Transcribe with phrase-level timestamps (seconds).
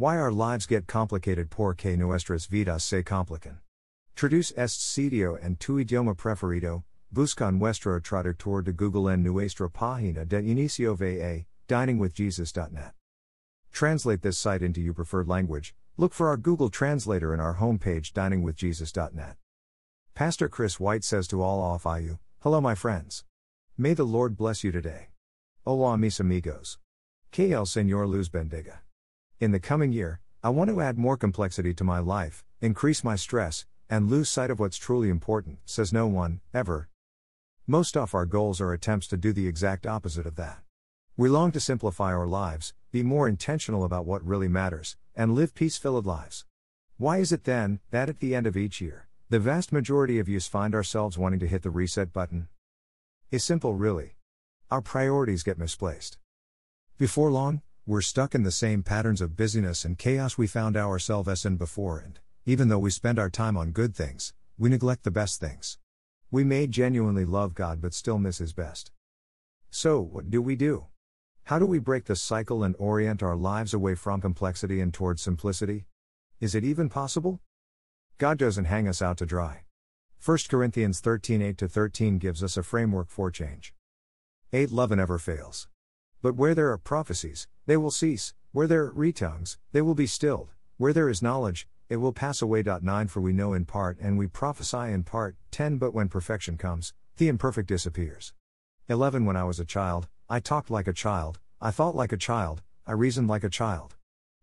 [0.00, 3.58] Why our lives get complicated porque nuestras vidas se complican.
[4.16, 10.26] Traduce este sitio en tu idioma preferido, busca nuestro traductor de Google en nuestra página
[10.26, 12.92] de inicio va, diningwithjesus.net.
[13.72, 15.74] Translate this site into your preferred language.
[15.98, 19.36] Look for our Google Translator in our homepage diningwithjesus.net.
[20.14, 23.24] Pastor Chris White says to all off IU, Hello, my friends.
[23.76, 25.08] May the Lord bless you today.
[25.66, 26.78] Hola, mis amigos.
[27.30, 28.78] Que el Señor luz bendiga.
[29.40, 33.16] In the coming year, I want to add more complexity to my life, increase my
[33.16, 36.90] stress, and lose sight of what's truly important, says no one, ever.
[37.66, 40.58] Most of our goals are attempts to do the exact opposite of that.
[41.16, 45.54] We long to simplify our lives, be more intentional about what really matters, and live
[45.54, 46.44] peace filled lives.
[46.98, 50.28] Why is it then that at the end of each year, the vast majority of
[50.28, 52.48] us find ourselves wanting to hit the reset button?
[53.30, 54.16] It's simple, really.
[54.70, 56.18] Our priorities get misplaced.
[56.98, 61.44] Before long, we're stuck in the same patterns of busyness and chaos we found ourselves
[61.44, 65.10] in before, and even though we spend our time on good things, we neglect the
[65.10, 65.78] best things.
[66.30, 68.92] We may genuinely love God but still miss His best.
[69.70, 70.86] So, what do we do?
[71.44, 75.22] How do we break the cycle and orient our lives away from complexity and towards
[75.22, 75.86] simplicity?
[76.38, 77.40] Is it even possible?
[78.18, 79.64] God doesn't hang us out to dry.
[80.24, 83.72] 1 Corinthians 13 8 13 gives us a framework for change.
[84.52, 85.66] 8 Love never fails.
[86.22, 90.06] But where there are prophecies, they will cease, where there are retongues, they will be
[90.06, 92.62] stilled, where there is knowledge, it will pass away.
[92.62, 95.36] 9 For we know in part and we prophesy in part.
[95.50, 98.32] 10 But when perfection comes, the imperfect disappears.
[98.88, 102.16] 11 When I was a child, I talked like a child, I thought like a
[102.16, 103.96] child, I reasoned like a child.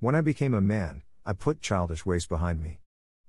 [0.00, 2.80] When I became a man, I put childish ways behind me.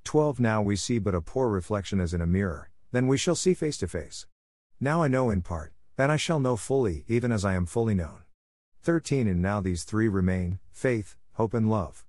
[0.03, 3.35] 12 Now we see but a poor reflection as in a mirror, then we shall
[3.35, 4.25] see face to face.
[4.79, 7.93] Now I know in part, then I shall know fully, even as I am fully
[7.93, 8.23] known.
[8.83, 12.03] 13 And now these three remain faith, hope, and love.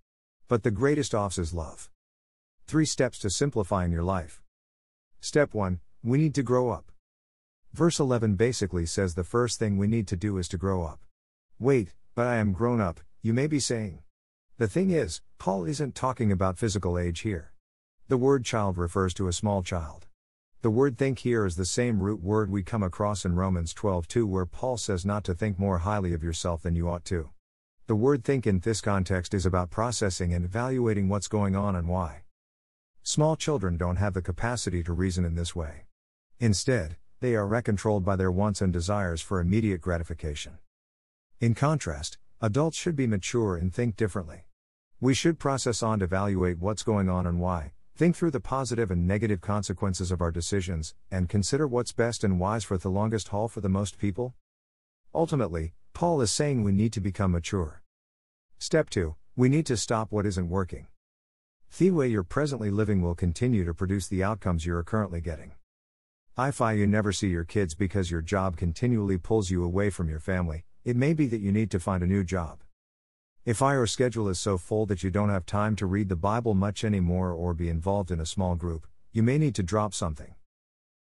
[0.48, 1.91] But the greatest offs is love.
[2.67, 4.41] Three steps to simplifying your life.
[5.20, 6.91] Step 1 We need to grow up.
[7.75, 11.01] Verse 11 basically says the first thing we need to do is to grow up.
[11.58, 13.98] Wait, but I am grown up, you may be saying.
[14.57, 17.52] The thing is, Paul isn't talking about physical age here.
[18.08, 20.07] The word child refers to a small child.
[20.62, 24.24] The word think here is the same root word we come across in Romans 12:2
[24.24, 27.30] where Paul says not to think more highly of yourself than you ought to.
[27.89, 31.89] The word think in this context is about processing and evaluating what's going on and
[31.89, 32.23] why.
[33.02, 35.86] Small children don't have the capacity to reason in this way.
[36.39, 40.58] Instead, they are controlled by their wants and desires for immediate gratification.
[41.40, 44.46] In contrast, adults should be mature and think differently.
[45.00, 48.91] We should process on to evaluate what's going on and why, Think through the positive
[48.91, 53.29] and negative consequences of our decisions, and consider what's best and wise for the longest
[53.29, 54.35] haul for the most people.
[55.14, 57.83] Ultimately, Paul is saying we need to become mature.
[58.58, 60.86] Step 2 We need to stop what isn't working.
[61.77, 65.53] The way you're presently living will continue to produce the outcomes you are currently getting.
[66.39, 70.19] If you never see your kids because your job continually pulls you away from your
[70.19, 72.61] family, it may be that you need to find a new job.
[73.45, 76.55] If your schedule is so full that you don't have time to read the Bible
[76.55, 80.36] much anymore or be involved in a small group, you may need to drop something.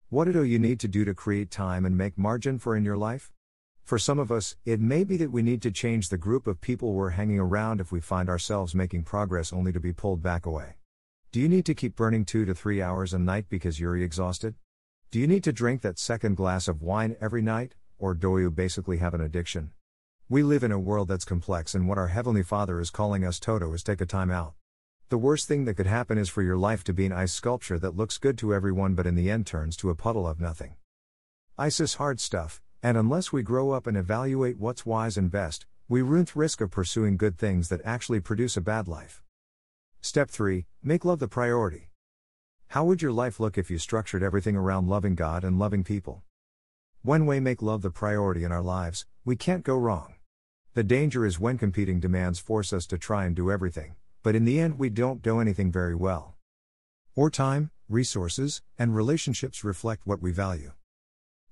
[0.09, 2.97] What do you need to do to create time and make margin for in your
[2.97, 3.31] life?
[3.84, 6.61] For some of us, it may be that we need to change the group of
[6.61, 10.45] people we're hanging around if we find ourselves making progress only to be pulled back
[10.45, 10.78] away.
[11.31, 14.56] Do you need to keep burning 2 to 3 hours a night because you're exhausted?
[15.12, 18.51] Do you need to drink that second glass of wine every night, or do you
[18.51, 19.71] basically have an addiction?
[20.27, 23.39] We live in a world that's complex, and what our Heavenly Father is calling us
[23.39, 24.55] Toto is take a time out.
[25.11, 27.79] The worst thing that could happen is for your life to be an ice sculpture
[27.79, 30.77] that looks good to everyone but in the end turns to a puddle of nothing.
[31.59, 35.67] Ice is hard stuff, and unless we grow up and evaluate what's wise and best,
[35.91, 39.23] we run the risk of pursuing good things that actually produce a bad life.
[40.01, 41.91] Step 3 Make love the priority.
[42.69, 46.23] How would your life look if you structured everything around loving God and loving people?
[47.04, 50.15] When we make love the priority in our lives, we can't go wrong.
[50.72, 54.47] The danger is when competing demands force us to try and do everything, but in
[54.47, 56.36] the end we don't do anything very well.
[57.15, 60.72] Or time, resources, and relationships reflect what we value.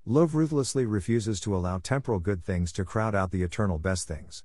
[0.07, 4.43] Love ruthlessly refuses to allow temporal good things to crowd out the eternal best things.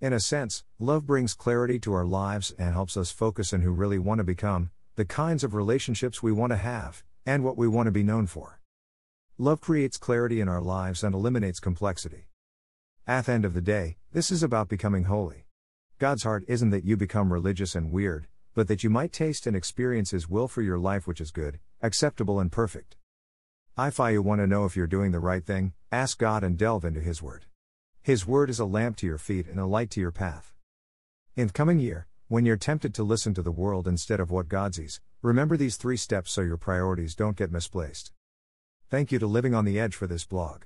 [0.00, 3.72] In a sense, love brings clarity to our lives and helps us focus on who
[3.72, 7.68] really want to become, the kinds of relationships we want to have, and what we
[7.68, 8.58] want to be known for.
[9.38, 12.30] Love creates clarity in our lives and eliminates complexity.
[13.06, 15.44] At the end of the day, this is about becoming holy.
[15.98, 19.54] God's heart isn't that you become religious and weird, but that you might taste and
[19.54, 22.96] experience His will for your life, which is good, acceptable, and perfect.
[23.76, 26.86] If you want to know if you're doing the right thing, ask God and delve
[26.86, 27.44] into His Word.
[28.00, 30.54] His Word is a lamp to your feet and a light to your path.
[31.36, 34.48] In the coming year, when you're tempted to listen to the world instead of what
[34.48, 38.12] God sees, remember these three steps so your priorities don't get misplaced.
[38.88, 40.62] Thank you to Living on the Edge for this blog.